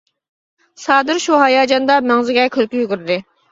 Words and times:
سادىر 0.83 1.19
شۇ 1.27 1.37
ھاياجاندا 1.43 1.99
مەڭزىگە 2.09 2.49
كۈلكە 2.59 2.83
يۈگۈردى. 2.83 3.23